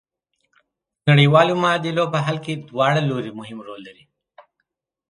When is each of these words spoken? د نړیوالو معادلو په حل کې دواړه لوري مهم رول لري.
د 1.03 1.05
نړیوالو 1.13 1.53
معادلو 1.63 2.05
په 2.13 2.19
حل 2.25 2.37
کې 2.45 2.53
دواړه 2.69 3.01
لوري 3.09 3.31
مهم 3.39 3.57
رول 3.67 3.81
لري. 3.87 4.03